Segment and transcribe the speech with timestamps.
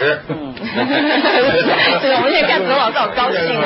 [0.00, 0.54] 师，嗯，
[2.00, 3.60] 对， 我们现在看子老师好高兴不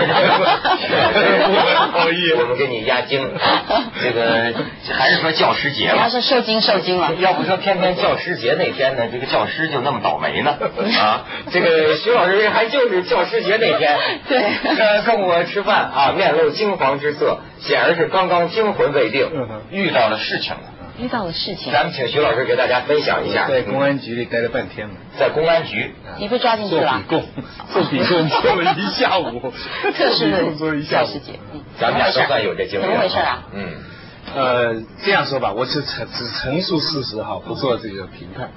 [1.98, 3.22] 好意思， 我们给你压惊，
[4.02, 4.52] 这个
[4.92, 5.98] 还是说教师节吧？
[6.02, 10.56] 他是受惊受惊了，要不说偏偏教师节那天呢，这个教师就那么倒霉呢？
[11.00, 13.96] 啊，这个徐老师还就是教师节那天，
[14.28, 14.42] 对，
[14.76, 19.28] 呃，跟我吃饭啊，面露惊惶之色，显然是刚刚惊魂未定，
[19.70, 20.60] 遇到了事情了。
[20.98, 23.48] 遇到了事情，咱们请徐老师给大家分享一下。
[23.48, 26.88] 在公安局里待了半天嘛，在公安局，你被抓进去了？
[26.88, 27.24] 做笔供，
[27.72, 29.52] 做笔供 做了一下午，
[29.92, 31.32] 特殊的教师节，
[31.80, 32.84] 咱们俩都算有这经历。
[32.84, 33.42] 怎么回事啊？
[33.52, 33.74] 嗯，
[34.36, 38.50] 呃，这样说吧，我只陈只陈述事实哈，不做这个评判。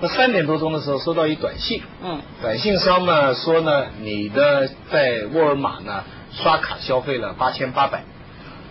[0.00, 6.02] 那三点多钟的时候收到一短信，嗯，短信上呢说呢，你的在沃尔玛呢
[6.32, 8.02] 刷卡消费了八千八百，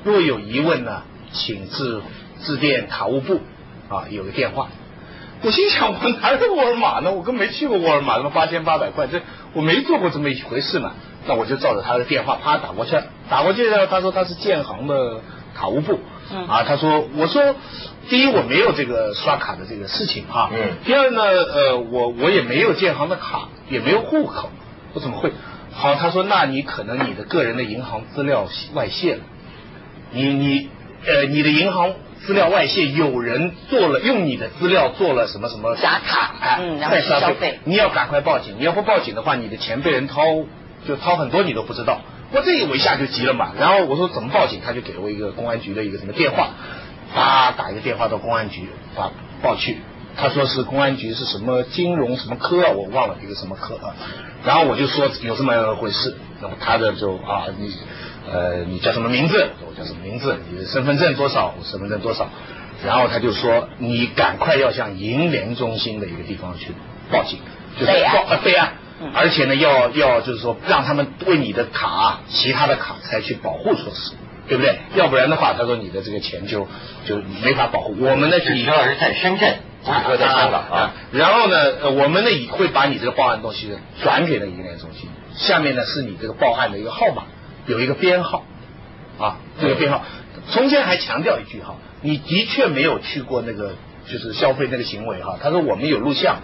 [0.03, 2.01] 若有疑问呢，请至。
[2.43, 3.41] 致电卡务部
[3.89, 4.67] 啊，有个电话，
[5.41, 7.11] 我心想我哪有沃尔玛呢？
[7.11, 9.21] 我根本没去过沃尔玛，什么八千八百块，这
[9.53, 10.93] 我没做过这么一回事嘛。
[11.27, 12.97] 那我就照着他的电话啪打过去，
[13.29, 15.21] 打过去呢，他说他是建行的
[15.55, 15.99] 卡务部，
[16.47, 17.55] 啊，他说我说
[18.09, 24.49] 第一我没有这个刷卡的这个事情啊，嗯，第二呢，呃，我我也没有建行的卡，也没有户口，
[24.93, 25.31] 我怎么会？
[25.73, 29.21] 好，他说那你可能你的个人的银行资料外泄了，
[30.11, 30.69] 你你
[31.05, 31.93] 呃你的银行。
[32.25, 40.23] 资料外泄，有人做了用你的资料做了什么什么假卡，啊，然后消费，你要赶快报警，你要不报警的话，你的钱被人掏，
[40.87, 42.01] 就掏很多你都不知道。
[42.31, 46.49] 我这我一下就急了嘛，然后我说怎么报警，他就给了我一个公安局的一个什么电话，
[47.15, 49.77] 啊，打一个电话到公安局，把报去，
[50.17, 53.95] 他说是公安局是什么金融什么科，我忘了一个什么科啊，
[54.43, 57.73] 然后我就说有这么一回事，那么他的就啊你。
[58.31, 59.49] 呃，你叫什么名字？
[59.65, 60.37] 我叫什么名字？
[60.51, 61.53] 你的身份证多少？
[61.57, 62.29] 我身份证多少？
[62.85, 66.73] 然后他就说，你赶快要向银联中心的一个地方去
[67.11, 67.39] 报警，
[67.79, 68.73] 就是报呃备案，
[69.15, 74.13] 而且呢，要要就是说，让他们为你的卡、其他的卡采取保护措施，
[74.47, 74.77] 对不对？
[74.93, 76.67] 要不然的话，他说你的这个钱就
[77.05, 77.95] 就没法保护。
[77.99, 80.93] 我们呢，李老师在深圳，在香港啊。
[81.11, 83.71] 然后呢，我们呢也会把你这个报案东西
[84.03, 87.23] 转给了银联中心，下面呢是你这个报案的一个号码。
[87.67, 88.43] 有一个编号
[89.19, 90.03] 啊，这个编号
[90.53, 93.75] 中间还强调一句哈，你的确没有去过那个
[94.07, 95.37] 就是消费那个行为哈。
[95.41, 96.37] 他说我们有录像，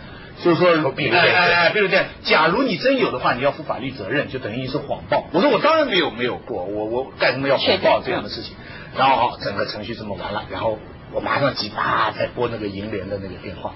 [0.44, 5.25] 就是说哎哎哎，比如这样，假如你真有的话，你要负法律责任，就等于你是谎报。
[5.31, 8.55] 我说我当然没有没有过，我我干什么要谎报这样的事情？
[8.97, 10.78] 然后好，整个程序这么完了，然后
[11.13, 13.73] 我马上急啊，再拨那个银联的那个电话。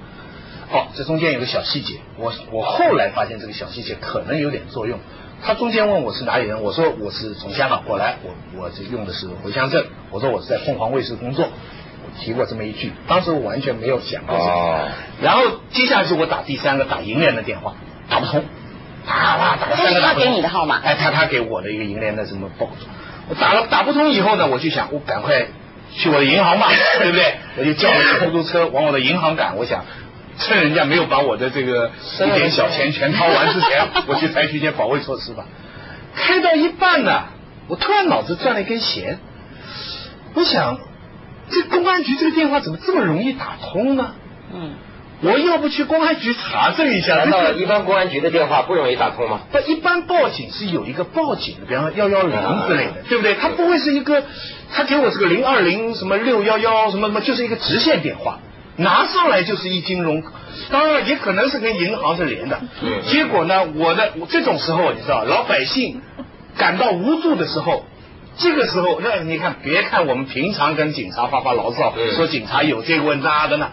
[0.70, 5.00] 哦，这中间有个小细节，我我后来发现这个小细节可能有点作用。
[5.44, 9.86] 他中间问我是哪里人，我说我是从香港过来，我我这用的是回乡证。
[10.10, 14.36] 我说我是在凤凰卫视工作，我提过这么一句，当时我完全没有想过。
[14.36, 14.90] 哦。
[15.22, 17.76] 然后接下来是我打第三个打银联的电话，
[18.10, 18.44] 打不通，
[19.06, 20.26] 啪啪打三个打不通。
[20.26, 20.82] 他给你的号码？
[20.84, 22.70] 哎，他他给我的一个银联的什么报，
[23.30, 25.48] 我打了打不通以后呢，我就想我赶快
[25.94, 26.68] 去我的银行吧，
[27.00, 27.36] 对不对？
[27.58, 29.86] 我就叫了出租车往我的银行赶，我想。
[30.40, 31.92] 趁人家没有把我的这个
[32.26, 35.46] 一点小钱全掏完之前， 我去采取一些保卫措施吧。
[36.16, 37.24] 开到一半呢，
[37.68, 39.20] 我突然脑子转了一根弦，
[40.34, 40.80] 我想，
[41.50, 44.16] 这公安局这个电话怎么这么容易打通呢？
[44.54, 44.72] 嗯，
[45.22, 47.16] 我要不去公安局查证一下？
[47.16, 49.42] 难道一般公安局的电话不容易打通吗？
[49.52, 53.34] 不，一般报警是有一个报警的，比方说幺幺零之类的，对不对？
[53.36, 54.24] 他不会是一个，
[54.72, 58.40] 他给我这个零二零什么六幺幺什么什么，就是一个直线电话。
[58.78, 60.24] 拿上来就是一金融，
[60.72, 62.62] 当然也可能是跟银行是连的。
[63.08, 66.02] 结果呢，我的这种时候，你知道，老百姓
[66.58, 67.86] 感到无助的时候，
[68.38, 73.72] 这个时候，那你看，别看我们平常跟警察发发牢骚，说警察有这个问那的呢，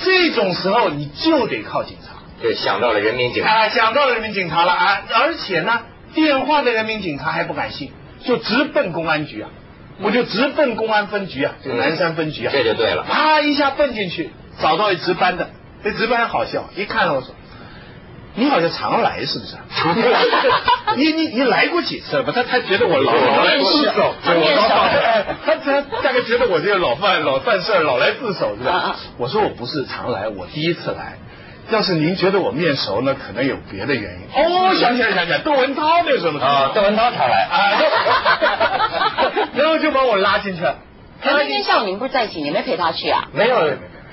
[0.00, 2.14] 这种时候你就得靠警察。
[2.40, 3.50] 对，想到了人民警察。
[3.50, 5.02] 啊，想到了人民警察了啊！
[5.14, 5.80] 而且呢，
[6.14, 7.90] 电话的人民警察还不敢信，
[8.24, 9.50] 就直奔公安局啊！
[10.00, 14.30] 我就直奔公安分局啊，这个南山分局啊，这就对了，啪一下奔进去。
[14.60, 15.50] 找到一值班的，
[15.82, 17.34] 那值班好笑，一看我说
[18.36, 19.56] ：“你好像常来是不是？
[20.96, 22.32] 你你你来过几次了？
[22.32, 28.96] 他他觉得我老老来自首，我老犯，他他大概觉得我这个老犯老犯事儿老来自首是吧？
[29.18, 31.18] 我说我不是常来，我第一次来。
[31.70, 34.28] 要是您觉得我面熟呢，可能有别的原因。
[34.34, 37.80] 哦，想起来想起来，窦文涛那时候啊，窦文涛常来啊，
[39.54, 40.62] 然后就把我拉进去。
[41.22, 43.28] 他那天下午你们不是在一起，你没陪他去啊？
[43.32, 43.56] 没有。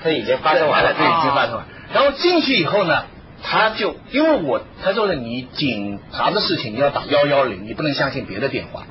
[0.02, 1.64] 他已经发生完了，对，已经发生完。
[1.92, 3.04] 然后进去以后呢，
[3.42, 8.84] 他就因为我他说的你警察的事情你要打幺幺零，你不能相信别的电话。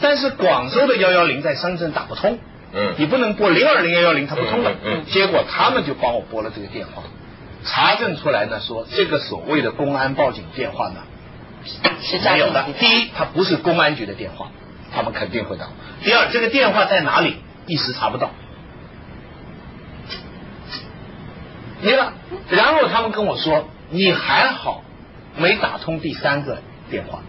[0.00, 2.38] 但是广州的幺幺零在深圳打不通，
[2.72, 4.74] 嗯，你不能拨零二零幺幺零，它不通的。
[4.84, 7.02] 嗯，结果他们就帮我拨了这个电话，
[7.64, 10.96] 查证出来呢，说这个所谓的公安报警电话呢
[12.00, 12.64] 是没有的。
[12.78, 14.50] 第一，它不是公安局的电话，
[14.94, 15.66] 他们肯定会打。
[16.02, 17.36] 第二，这个电话在哪里，
[17.66, 18.30] 一时查不到。
[21.86, 22.12] 没了。
[22.50, 24.82] 然后他们跟我说，你还好
[25.36, 26.58] 没打通第三个
[26.90, 27.20] 电话。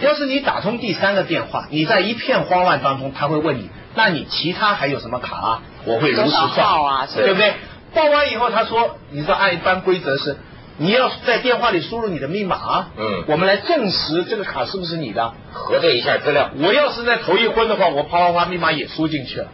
[0.00, 5.62] 要是你打通第三个电话，你在一片慌乱当中，他会问你，那你其他还有什么卡啊？
[5.84, 7.54] 我会如实报啊，对不对？
[7.94, 10.38] 报完以后，他说，你知道按一般规则是，
[10.78, 16.50] 你要在电话里输入你的密码，嗯，我们来证实这个卡是不是你的，核对一下资料。
[16.58, 19.48] 我要是在头一昏的话，我啪啪啪密码也输进去了，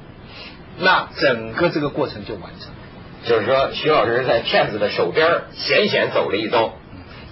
[0.78, 2.70] 那整个这个过程就完成。
[3.28, 6.72] 就是说，徐老师在骗子的手边险险走了一遭。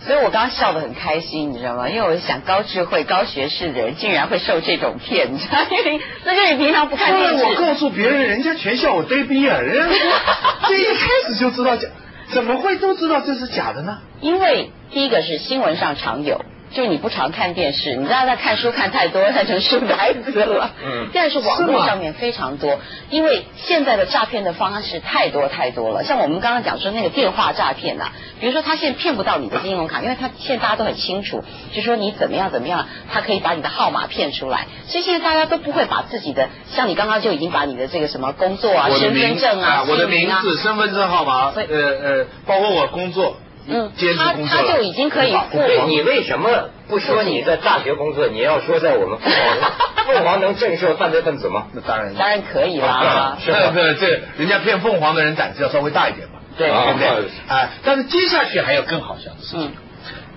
[0.07, 1.89] 所以我刚刚笑得很开心，你知道吗？
[1.89, 5.59] 因为我想高智慧、高学识的人竟然会受这种骗，你知道？
[5.69, 7.45] 因为那就你平常不看电视。
[7.45, 9.59] 我告诉别人，人家全笑我呆逼啊！
[9.59, 9.97] 人家
[10.69, 11.89] 这一开始就知道假，
[12.31, 13.99] 怎么会都知道这是假的呢？
[14.21, 16.45] 因为第一个是新闻上常有。
[16.77, 20.71] 就你不常看电视，你知道他看书看太多，他成书呆子了。
[20.85, 21.09] 嗯。
[21.11, 22.79] 现在是网络上面非常多，
[23.09, 26.05] 因为现在的诈骗的方式太多太多了。
[26.05, 31.43] 像我们刚刚讲说那个电话诈骗呐，比如说他现在骗不到你的信用卡，因为他现在大家都很清楚，
[31.73, 34.67] 就说你怎么样怎么样，他可以把你的号码骗出来。
[34.87, 43.39] 所以现在大家都不会把自己的，像你刚刚就已经把你的这个什么工作啊、身份证啊、我的名字、身份证号码，呃呃，包括我工作。
[43.69, 45.37] 嗯，他他就已经可以。
[45.53, 48.29] 对，你为什么不说你在大学工作？
[48.29, 51.67] 你要说在我们凤凰，凤凰能震慑犯罪分子吗？
[51.73, 53.37] 那当然，当然可以啦。
[53.45, 56.35] 是这这人家骗凤凰的人胆子要稍微大一点嘛。
[56.57, 57.31] 对，对不对？
[57.49, 59.73] 哎，但是接下去还有更好笑的事情。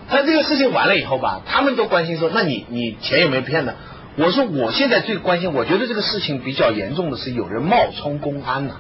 [0.09, 3.75] 但这个事情完了以后吧，他们都关心说：那你你钱有没有骗呢？
[4.17, 8.77] 我说我现在最关心，我觉得这个事情比较严重的是有人冒充公安呐，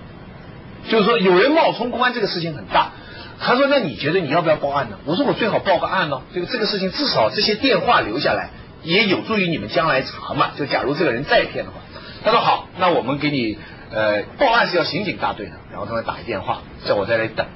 [0.89, 2.93] 就是说有人冒充公安这个事情很大。
[3.41, 8.49] 他说：“那你觉得你要不要报案呢？”我说：“我最好报个案哦，这个这个事情至少这些电话留下来，
[8.83, 10.51] 也有助于你们将来查嘛。
[10.57, 11.77] 就假如这个人再骗的话。”
[12.21, 13.57] 他说：“好，那我们给你
[13.91, 17.47] 呃报案是要刑警大队的，然后他们打一电话，叫我在那里等，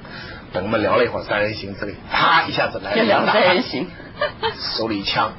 [0.54, 3.86] 等我们聊了一会儿三人行这里，啪一下子来了两三人行，
[4.78, 5.34] 手里一枪，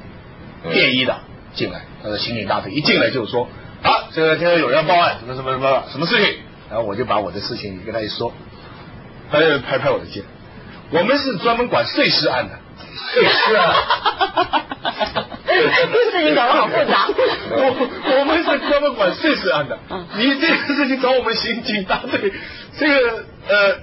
[0.70, 1.16] 便衣的
[1.54, 3.48] 进来，他说刑警大队一进来就说：
[3.82, 6.36] 啊，这个现在有人要报案，什么什么什么什么事情？
[6.70, 8.32] 然后我就把我的事情跟他一说，
[9.32, 10.22] 他就拍拍我的肩。”
[10.90, 12.58] 我们是专门管碎尸案的，
[13.12, 13.74] 碎尸案，
[15.46, 17.08] 这事情搞得好复杂。
[17.50, 19.78] 我我们是专门管碎尸案的，
[20.16, 22.32] 你这个事情找我们刑警大队，
[22.78, 23.78] 这个呃，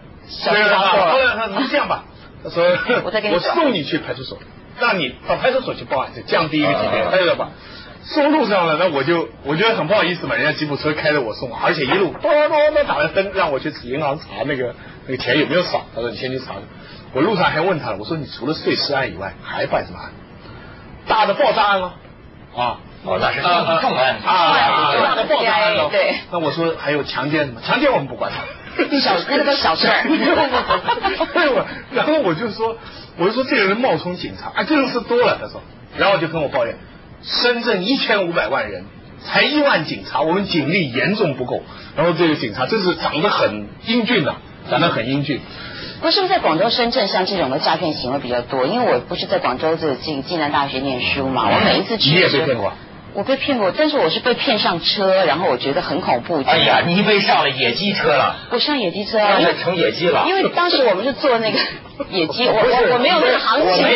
[0.45, 2.05] 这个后来他说这样吧，
[2.43, 2.63] 他说
[3.33, 4.39] 我送你去派出所，
[4.79, 7.51] 让你到派出所去报案，就降低一个级别，知道吧？
[8.05, 14.75] 送路上了，那我就我觉得很不好意思嘛，人家吉普车开着我送，而且一路 咚咚咚打着灯，让我去银行查那个
[15.07, 16.53] 那个钱有没有少，他说你先去查。
[17.13, 20.11] 我路上还问他了，我说你除了碎尸案以外，还办什么案？
[21.07, 21.95] 大的爆炸案了
[22.55, 25.89] 啊，哦那是重案啊，大的爆炸案了。
[25.89, 27.61] 对，那我说还有强奸什么？
[27.61, 28.43] 强奸我们不管他，
[28.99, 30.03] 小那个都小事儿。
[31.91, 32.77] 然后我就说，
[33.17, 35.37] 我就说这个人冒充警察，啊，这种事多了。
[35.39, 35.61] 他说，
[35.97, 36.75] 然后就跟我抱怨，
[37.23, 38.85] 深圳一千五百万人，
[39.23, 41.63] 才一万警察，我们警力严重不够。
[41.95, 44.35] 然后这个警察真是长得很英俊呐，
[44.69, 45.39] 长得很英俊。
[46.01, 48.65] 不是不是在广州、深圳像这种的诈骗行为比较多？
[48.65, 52.73] 因为我不是在广州这这个暨南大学念书嘛，我每一次去你也被骗过？
[53.15, 56.41] 我被骗过，但是我是被骗上车，然后我觉得很恐怖。
[56.45, 58.35] 哎呀，你被上了野鸡车了？
[58.49, 60.25] 我上野鸡车啊，因为成野鸡了。
[60.27, 61.59] 因为当时我们是坐那个
[62.09, 63.85] 野鸡， 我我我没有那个行情。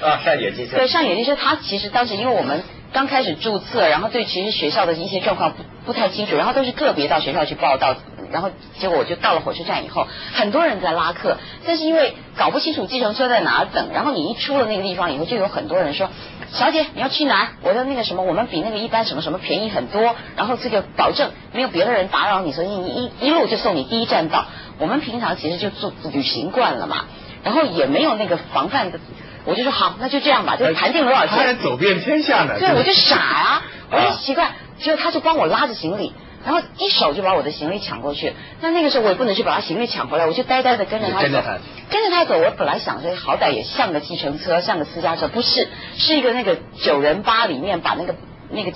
[0.02, 0.76] 啊，上野鸡车。
[0.76, 2.62] 对，上野鸡车，他其实当时因为我们
[2.92, 7.96] 刚开始注册，然后对其实学校的一些状况不不太清楚，然后都是个别到学校去报道。
[8.30, 16.10] 然后结果我就到了火车站以后，很多人在拉客，但是因为搞不清楚计程车在哪等，然后你一出了那个地方以后，就有很多人说
[16.52, 17.52] ：“小姐，你要去哪？
[17.62, 24.46] 我的那个什么，我们比那个一般什么什么便宜很多，然后这个保证没有别的人打扰你，所以你一一路就送你第一站到。
[24.78, 27.04] 我们平常其实就做旅行惯了嘛，
[27.44, 28.98] 然后也没有那个防范的，
[29.44, 31.36] 我就说好，那就这样吧，就谈定多少钱。
[31.36, 32.58] 他还走遍天下呢。
[32.58, 36.12] 对，我就傻啊，我就奇怪，结果他就帮我拉着行李。
[36.48, 41.42] 然后一手就把我的行李抢过去，那那个时候我也不能去把他行李抢回来，我就呆呆的跟着他走，
[41.90, 42.38] 跟着他走。
[42.38, 48.14] 我本来想着好歹也像个计程车，像个私家车，不是，是一个那个九人八里面把那个
[48.50, 48.70] 那个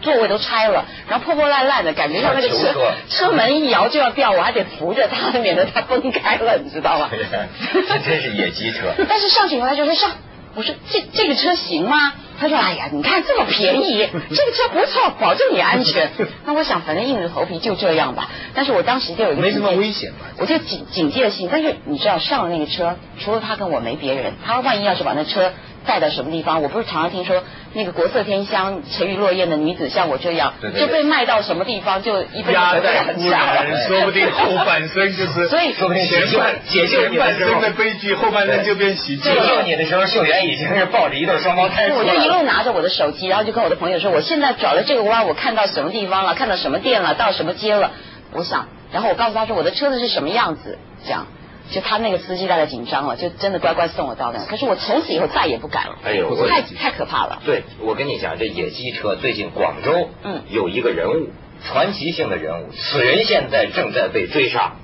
[0.00, 7.10] 座位都拆了，然后破破烂烂的感觉，像那个车 车门一摇就要掉，我还得扶着他，免得他崩开了，你知道吗？
[7.12, 8.86] 这真是野鸡车。
[9.06, 10.12] 但是上去以后他就说上，
[10.54, 12.12] 我说这这个车行吗？
[12.40, 13.98] 他说：“哎呀，你看这么便宜，
[14.30, 16.10] 这个车不错，保证你安全。
[16.46, 18.30] ”那我想，反正硬着头皮就这样吧。
[18.54, 21.48] 但是我当时就有一个没什么危险嘛，我就警警戒性。
[21.50, 24.34] 但是你知道，上了那个车，除了他跟我没别人。
[24.44, 25.52] 他万一要是把那车
[25.86, 27.42] 带到什么地方，我不是常常听说
[27.72, 39.22] 那个国色天香、沉鱼落雁的女子像我这样，就被卖到什么地方，就一辈子压在夫人， 说不定后半生就是，所以说不定前半解救你半生的悲剧，后半生就变喜剧。
[39.22, 41.88] 解救你的时候，秀媛已经是抱着一对双胞胎。
[41.90, 47.92] 我就一路拿着我的手机，然后就跟我的朋友说，我现在转了这个弯，我看到什么地方了，看到什么店了，到什么街了。
[48.32, 51.26] 我想，然后我告诉他说，我的车子是什么样子，这样。
[51.70, 54.44] 就他那个司机大概紧张了，就真的乖乖送我到那。
[54.46, 55.98] 可是我从此以后再也不敢了。
[56.04, 57.42] 哎呦，太太可怕了。
[57.44, 61.28] 对，我跟你讲，这野鸡车最近广州嗯有一个人物，
[61.64, 64.76] 传奇性的人物，此人现在正在被追杀。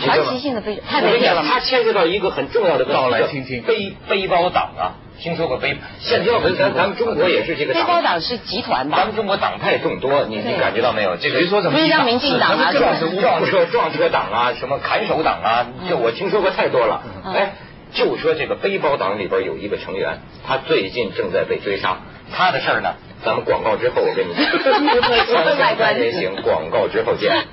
[0.00, 3.62] 传奇性的被太危险了他牵涉到一个很重要的问题，来听听。
[3.62, 4.82] 背背包党啊。
[5.20, 8.96] 听说过背，现在我们咱咱们中国也是这个背包党是集团吧？
[8.98, 11.16] 咱们中国党派众多，你你感觉到没有？
[11.16, 11.78] 这个说什么？
[11.78, 17.02] 不是像民进党啊，撞撞车撞车党啊，什么砍手党啊，这我听说过太多了。
[17.36, 17.52] 哎，
[17.92, 21.98] 就说这个背包党里边有一个成员，他最近正在被追杀，
[22.32, 22.94] 他的事儿呢，
[23.24, 24.44] 咱们广告之后我跟你讲。
[25.44, 27.44] 三三人行，广告之后见。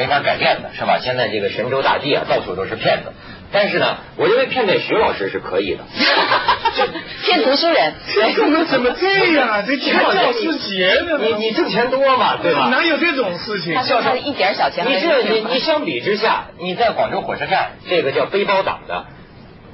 [0.00, 0.98] 没法改变的，是吧？
[0.98, 3.12] 现在这个神州大地啊，到处都是骗子。
[3.52, 5.84] 但是呢，我认为骗骗徐老师是可以的。
[7.22, 7.92] 骗读书人，
[8.34, 9.62] 怎么怎么这样啊？
[9.66, 11.18] 这还教师节呢？
[11.20, 12.68] 你你挣钱多嘛，对吧？
[12.72, 13.74] 哪有这种事情？
[13.74, 14.86] 他说他一点小钱。
[14.88, 19.04] 你这你你相比之下，你在广州火车站，这个叫背包党的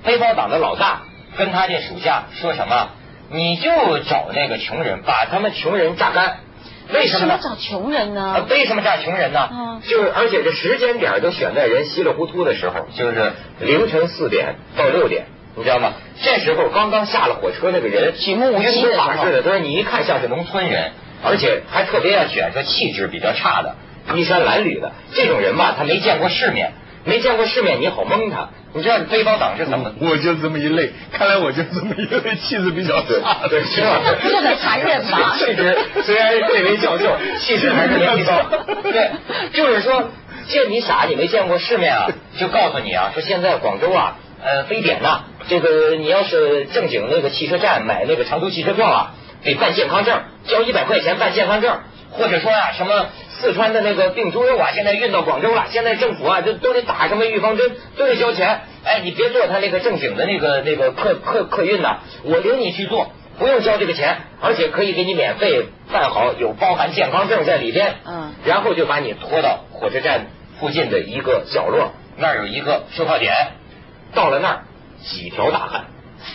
[0.03, 1.03] 背包党的老大，
[1.39, 2.89] 跟他这属下说什么？
[3.31, 3.71] 你就
[4.09, 6.39] 找那个穷人，把他们穷人榨干。
[6.93, 8.47] 为什么找穷人呢？
[8.49, 9.49] 为什么找穷人呢？
[9.53, 15.27] 嗯，就是而且这时间点都选在人稀里糊涂的时候，就是凌晨四点到六点，
[15.57, 15.93] 你知道吗？
[16.23, 20.93] 这时候刚刚下了火车那个人，举目无亲的似的，他说你一看像是农村人，
[21.25, 23.75] 而且还特别要选个气质比较差的，
[24.15, 26.73] 衣衫褴褛的这种人吧，他没见过世面。
[27.07, 28.51] 没见过世面，你好蒙他。
[28.75, 29.93] 你知道背包党是怎么？
[30.01, 33.49] 我就这么一类，看来我就这么一类，气质比较差。
[33.49, 35.35] 对，徐老师这很残忍吧？
[35.39, 38.43] 气质虽然贵为教授，气质还是没提高。
[38.83, 39.11] 对，
[39.55, 40.11] 就是说
[40.49, 42.09] 见你傻，你没见过世面啊，
[42.39, 51.79] 就告诉你啊，说现在广州啊，呃，非典呐，这个你要是正经那个汽车站买那个长途汽车票啊，得办健康证，交一百块钱办健康证，
[52.19, 53.07] 或者说啊什么。
[53.39, 55.67] 四川的那个病猪肉啊，现在运到广州了。
[55.69, 58.63] 现在政府啊，就都得打什么预防针，都得交钱。
[58.83, 67.97] 哎，你别坐他那个正经的那个那个客客客运呐，我领你去做，不用交这个钱，而且可以给你免费办好，有包含健康证在里边。
[68.07, 68.33] 嗯。
[68.47, 73.35] 然后就把你拖到火车站附近的一个角落，那儿有一个售票点。
[74.15, 74.63] 到了那儿，
[75.03, 75.85] 几条大汉，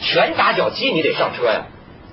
[0.04, 1.66] 全打脚机，你得上车呀。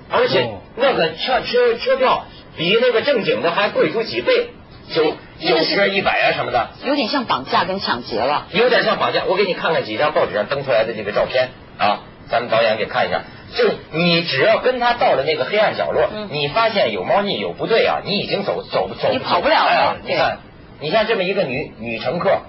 [0.09, 2.25] 而且那个车车车票
[2.57, 4.49] 比那个正经的还贵出几倍。
[4.91, 8.47] 九九十一百啊什么的，有点像绑架跟抢劫了。
[8.53, 13.21] 有点像绑架，我给你看看几张报纸上登出来的这个照片啊，咱们导演给看一下。
[13.55, 19.97] 就你只要跟他到了那个黑暗角落，你发现有猫腻有不对啊，你已经走走走你跑不了了。
[20.03, 20.39] 你看，
[20.79, 22.41] 你像这么一个女女乘客，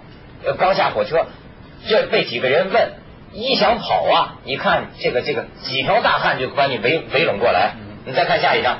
[0.59, 1.26] 刚下火车，
[1.90, 2.92] 这被几个人问，
[3.35, 7.75] 一想跑啊，你看这个这个几条大汉就把你围围拢过来。
[8.07, 8.78] 你再看下一张。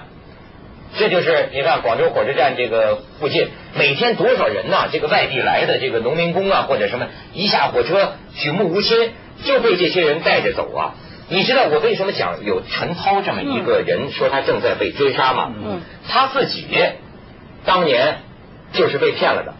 [0.99, 4.89] 这就是你看广州火车站这个附近，每天多少人呐？
[4.91, 9.13] 这个外地来的这个农民工啊，或者什么，一下火车举目无亲，
[9.45, 10.95] 就被这些人带着走啊！
[11.29, 15.53] 你知道我为什么讲有陈涛这么一个人说他正在被追杀吗？
[15.57, 16.67] 嗯，他自己
[17.65, 18.17] 当年
[18.73, 19.55] 就是被骗了的，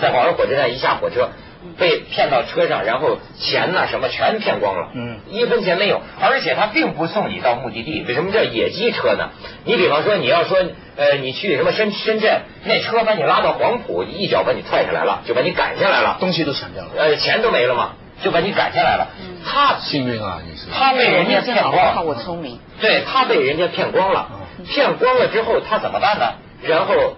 [0.00, 1.30] 在广州火车站一下火车。
[1.78, 8.04] 被骗到车上，然后钱呐什么全骗光了，嗯，一分钱没有，而且他并不送你到目的地。
[8.06, 9.30] 为什么叫野鸡车呢？
[9.64, 10.58] 你比方说你要说
[10.96, 19.08] 呃你去什么深深圳，那车把你拉到黄埔，一脚把你踹下来了，就把你赶下来了，东西都抢掉了，呃钱都没了嘛，就把你赶下来了。
[19.44, 24.28] 他幸运啊，你是他被人家骗光，靠我聪明，对他被人家骗光了，
[24.66, 26.34] 骗光了之后他怎么办呢？
[26.62, 27.16] 然后。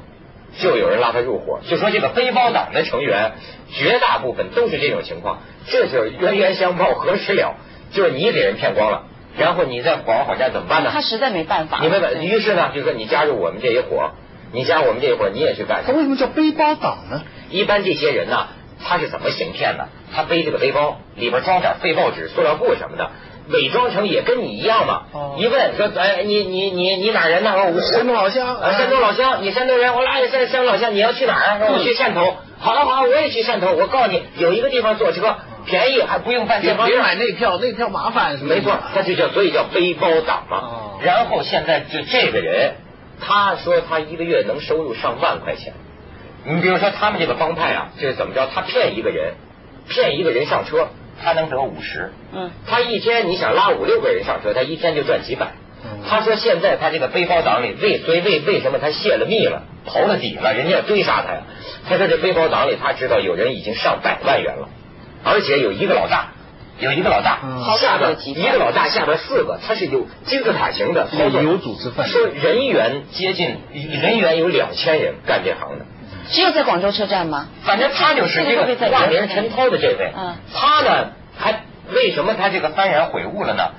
[0.59, 3.33] 就有人拉他入伙，就说这个背包党的成员
[3.73, 7.55] 绝大部分都是这种情况，这就是冤冤相报何时了？
[7.93, 9.05] 就是你给人骗光了，
[9.37, 10.91] 然后你在广州火车站怎么办呢？
[10.93, 11.79] 他实在没办法。
[11.83, 14.13] 你没办，于是呢，就说你加入我们这一伙，
[14.53, 15.83] 你加入我们这一伙，你也去干。
[15.87, 17.23] 他为什么叫背包党呢？
[17.51, 18.49] 一般这些人呢，
[18.85, 19.89] 他是怎么行骗的？
[20.13, 23.11] 他背这个背包，里边装点废报纸、塑料布什么的，
[23.53, 25.03] 伪装成也跟你一样嘛。
[25.39, 27.53] 一问说，哎，你你你你哪人呢？
[27.75, 31.59] 我山东老乡，山东老乡，你山东人，我拉你山山东老乡，你要去哪儿？
[31.59, 32.37] 说我去汕头。
[32.59, 33.73] 好了好了，我也去汕头。
[33.73, 36.87] 我告诉你，有一个地方坐车便宜，还不用办电话。
[36.87, 38.39] 别买那票，那票麻烦。
[38.43, 40.99] 没错，他就叫所以叫背包党嘛。
[41.03, 42.75] 然后现在就这个人，
[43.21, 45.73] 他说他一个月能收入上万块钱。
[46.45, 48.49] 你比如说他们这个帮派啊，就是怎么着？
[48.55, 49.35] 他骗一个人，
[49.89, 50.89] 骗一个人上车，
[51.23, 52.13] 他能得五十。
[52.33, 52.51] 嗯。
[52.67, 55.53] 他一天你想拉五六个人上车，他一天就赚几百。
[56.07, 61.43] 他说现在他这个背包党里为所以为为什么他泄了密了，刨了底了，人家要追杀他呀？
[61.89, 64.69] 他说这背包党里他知道有人已经上百万元了，
[65.25, 66.33] 而且有一个老大，
[66.79, 67.41] 有一个老大
[67.79, 75.87] 下边一个老大下边四个，他是有金字塔型的操作，有组织犯说人员接近人员有两千人干这行的。
[76.31, 77.49] 只有在广州车站吗？
[77.65, 80.13] 反正他就是这个化名陈涛的这位，
[80.55, 83.71] 他呢还为什么他这个幡然悔悟了呢？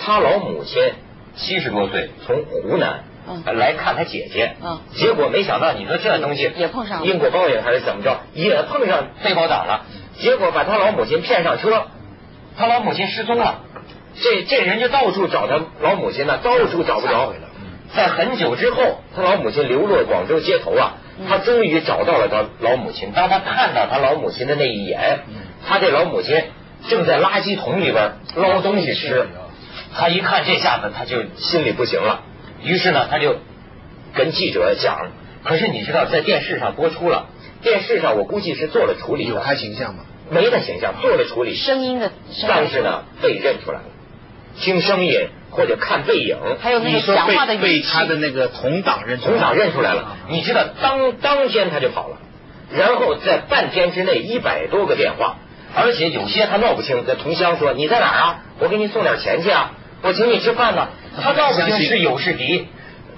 [0.00, 0.92] 他老母亲
[1.34, 3.02] 七十多岁，从湖南
[3.54, 4.54] 来看他姐姐，
[4.94, 9.86] 结果没想到你说这东西也碰上因果报应还是怎么着，也碰上背包党了，
[10.18, 11.86] 结果把他老母亲骗上车，
[12.56, 13.62] 他老母亲失踪了，
[14.22, 17.34] 这这人就到处找他老母亲呢，到处找不着，
[17.96, 20.94] 在很久之后，他老母亲流落广州街头啊。
[21.28, 23.12] 他终于找到了他老母亲。
[23.12, 25.20] 当他看到他老母亲的那一眼，
[25.66, 26.42] 他这老母亲
[26.88, 29.26] 正在垃圾桶里边捞东西吃。
[29.94, 32.22] 他一看这下子，他就心里不行了。
[32.62, 33.36] 于是呢，他就
[34.14, 35.10] 跟记者讲。
[35.42, 37.26] 可是你知道，在电视上播出了，
[37.62, 39.26] 电视上我估计是做了处理。
[39.26, 40.04] 有他形象吗？
[40.28, 41.54] 没他形象，做了处理。
[41.54, 42.10] 声音的，
[42.48, 43.84] 但是呢，被认出来了。
[44.58, 50.16] 听声音或者看背影，还有那个讲话的被他的那个同党认同党认出来了。
[50.28, 52.18] 你知道当当天他就跑了，
[52.70, 55.36] 然后在半天之内一百多个电话，
[55.74, 57.04] 而且有些他闹不清。
[57.06, 58.42] 在同乡说你在哪儿啊？
[58.58, 59.72] 我给你送点钱去啊！
[60.02, 60.88] 我请你吃饭呢。
[61.22, 62.68] 他闹不清是友是敌，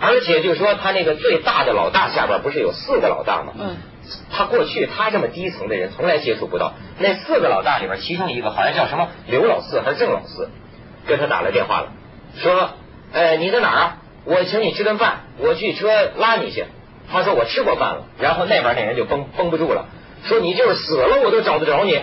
[0.00, 3.52] 而且就说他那个最大的老大下边不是有四个老大吗？
[3.58, 3.76] 嗯。
[4.30, 6.74] 他过去他这么低层的人从来接触不到。
[6.98, 10.48] 那四个老大里边，其中一个好像叫什么刘老四还是郑老四。
[11.08, 11.88] 跟他打来电话了，
[12.36, 12.70] 说，
[13.12, 13.96] 呃，你在哪儿啊？
[14.24, 16.66] 我请你吃顿饭，我去车拉你去。
[17.10, 19.86] 他说我吃过饭了，然后那边那人就绷绷不住了，
[20.24, 21.98] 说你就是死了我都找得着你。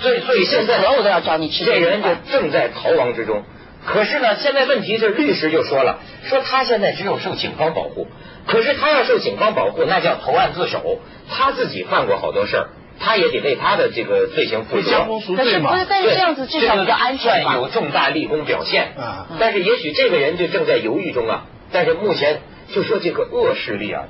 [0.00, 1.64] 所以所以现在我都要找你吃。
[1.64, 3.42] 这人就正在逃亡之中。
[3.84, 8.06] 可是呢，现在问题是律师就说了，说他现在只有受警方保护，
[8.46, 12.68] 可是他要受警方保护，那叫投案自首，他自己犯过好多事儿。
[12.98, 15.06] 他也得为他的这个罪行负责。
[15.36, 15.86] 但是不是？
[15.88, 18.92] 但是这样子至少比较安全吧有重大立功表现。
[18.96, 19.26] 啊。
[19.38, 21.44] 但是也许这个人就正在犹豫中啊。
[21.72, 22.40] 但是目前
[22.72, 24.04] 就说这个恶势力啊，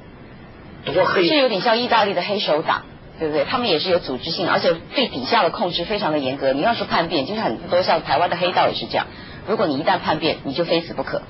[0.84, 1.26] 多黑。
[1.28, 2.82] 这有点像意大利的黑手党，
[3.18, 3.44] 对不对？
[3.44, 6.52] 他们也是有组织性，而且对底下的控制非常的严格。
[6.52, 9.06] 你要是叛变，就是很多像台湾的黑道也是这样。
[9.48, 11.22] 如果你一旦叛变，你就非死不可。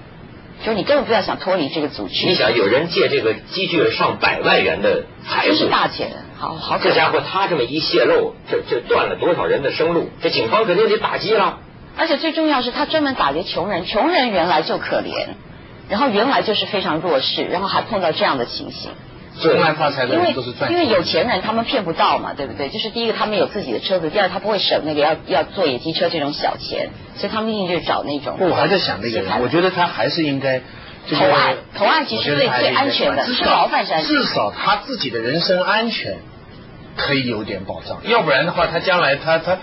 [0.65, 2.27] 就是你根本不要想脱离这个组织。
[2.27, 6.11] 你想，有人借这个积聚了上百万元的财富，这是大钱。
[6.39, 10.11] 好好，这家伙他这么一泄露，这这断了多少人的生路？
[10.21, 11.59] 这警方肯定得打击了。
[11.97, 15.29] 而且最重要是他专门打击穷人，穷人原来就可怜，
[15.89, 18.91] 然后原来就是非常弱势，然后还碰到这样的情形。
[19.43, 20.71] 对，发财的都是赚。
[20.73, 22.69] 因为有钱人他们骗不到嘛，对不对？
[22.69, 28.37] 就是第一个他们有自己的车子，第二他不会省那个要要坐野鸡车这种小钱，所以他们一定就找那种。
[28.39, 30.61] 不，我还在想那个人，我觉得他还是应该
[31.11, 36.17] 投案，投案其实最最安全的，是牢犯是至少他自己的人身安全。
[36.99, 39.59] 可以有点保障，要不然的话，他将来他他一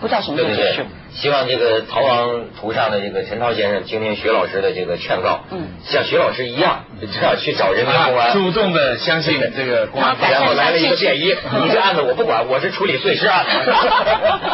[0.00, 0.82] 不知道什么结束。
[1.14, 13.44] 希望这个逃亡途上的这个陈涛先生听听徐老师的这个劝告，嗯，像徐老师一样，这样去找人民公安，主动的相信这个公安，然后来了一个便衣， 你这案子我不管，我是处理碎尸案。
[13.44, 14.50] 哈哈哈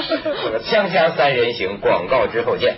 [0.71, 2.77] 锵锵三人行，广告之后见。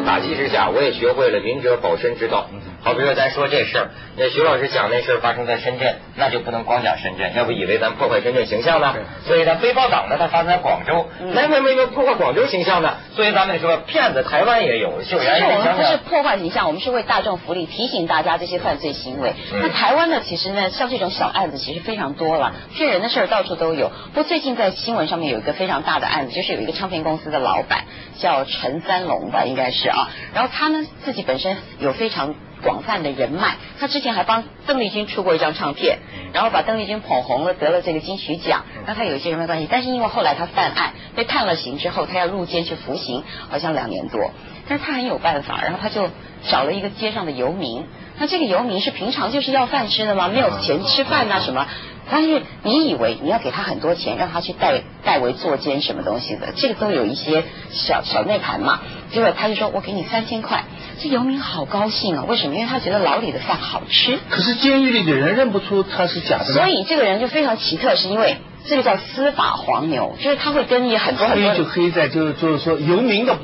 [0.00, 2.48] 打击之下，我也学会了明哲保身之道。
[2.84, 8.94] 好比说，咱说这事儿，那徐老师讲那事儿发生在深圳，那就不能光讲深圳，要不以为咱破坏深圳形象呢？
[9.26, 12.98] 所以，咱非包党呢，它发生在广州，那为什么破坏广州形象呢？
[13.16, 15.34] 所以，咱们说骗子台湾也有，秀媛。
[15.34, 19.32] 其实我们不是破坏形象，我们是为大众福利，提醒大家这些犯罪行为。
[19.50, 23.88] 那台湾呢，其实呢，像这种小案子其实非常多了，骗人的事儿到处都有。
[24.12, 27.84] 不过最近在新闻上面有一个非常大的案子，就是有一个唱片公司的老板
[28.18, 32.34] 叫陈三龙吧，应该是啊，然后他呢自己本身有非常。
[32.64, 33.56] 广泛的人脉。
[33.78, 35.98] 他之前还帮邓丽君出过一张唱片，
[36.32, 38.64] 然后把邓丽君捧红了，得了这个金曲奖。
[38.86, 44.32] 那他有一些人脉关系，但是因为后来他犯案被判了刑之后，他要入监去服刑，好像两年多。
[44.66, 46.08] 但是他很有办法，然后他就
[46.50, 47.84] 找了一个街上的游民。
[48.18, 50.28] 那这个游民是平常就是要饭吃的吗？
[50.28, 51.66] 没有钱吃饭呐什么？
[52.10, 58.80] 但是你以为你要给他很多钱，让他去代代为作奸什么东西的，这个都有一些小小内盘嘛。
[59.10, 60.64] 结果他就说：“我给你三千块。”
[61.00, 62.24] 这游民好高兴啊！
[62.26, 62.54] 为什么？
[62.54, 64.18] 因为他觉得牢里的饭好吃。
[64.30, 66.44] 可是监狱里的人认不出他是假的。
[66.52, 71.50] 所以这个人就非常奇特，是因为这个叫司法黄牛，就是他会跟你很多很多。
[71.50, 73.36] 黑就黑在就是就是说游民的。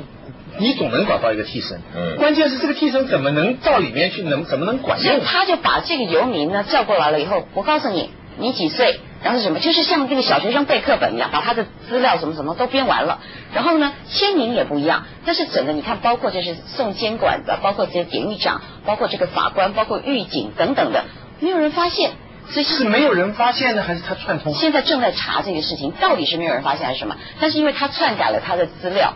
[0.57, 5.21] 你总能找到一个替身，嗯，关键是这个替身怎么能到里面去，能怎么能管用？
[5.23, 13.19] 他就把这个游民呢叫过来了以后，我告诉你，你几岁，然后是什么，就是像这个小学生背课本一样，把他的资料什么什么都编完了，
[13.53, 21.05] 然后呢签名也不一样，但是整个你看，包括就是送监管的，包括这些典狱长，包括这个法官，包括狱警等等的，
[21.39, 22.11] 没有人发现，
[22.49, 24.53] 所以是没有人发现呢，还是他串通？
[24.53, 27.15] 现在正在查这个事情，到底是没有人发现还是什么？
[27.39, 29.13] 但是因为他篡改了他的资料。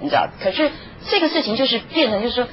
[0.00, 0.70] 你知道，可是
[1.08, 2.46] 这个事情就是变成，就是说，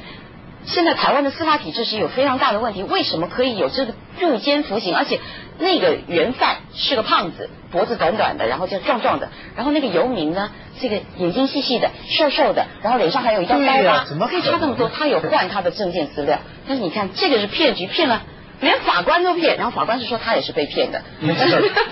[0.65, 2.83] 现在台湾的司法体制是有非常大的问题。
[2.83, 4.95] 为什么可以有这个入监服刑？
[4.95, 5.19] 而且
[5.59, 9.29] 那个原犯是个胖子，脖子短短的，然后就壮壮的。
[9.55, 14.05] 然后那个游民呢，这个眼睛细细的，瘦瘦的，然后脸上还有一道刀疤。
[14.05, 14.89] 怎么可以差这么多？
[14.89, 18.23] 他有换他的证件资料，但是你看，这个是骗局，骗了。
[18.61, 21.01] 连法官都骗，然后法官是说他也是被骗的。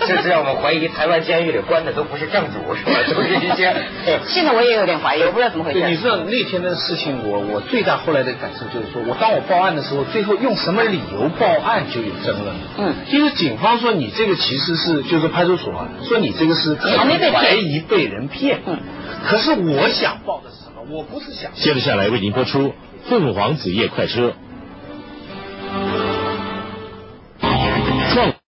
[0.06, 2.92] 这这让我们怀疑台湾监狱里关的都不是正主，是吧？
[3.14, 3.74] 都是一些。
[4.26, 5.88] 现在我也有点怀疑，我不知道怎么回事。
[5.88, 12.54] 你知道那天的事情，我我最大后来的感受就是说，我当我报案的时候，最后用什么理由报案就有争论。
[12.78, 15.72] 嗯，就是警方说你这个其实是，就是派出所
[16.08, 18.60] 说你这个是怀疑被人骗。
[18.66, 18.78] 嗯，
[19.26, 20.82] 可是我想报的是什么？
[20.90, 21.52] 我不是想。
[21.54, 22.68] 接着下来为您播出
[23.08, 24.28] 《凤凰子夜快车》。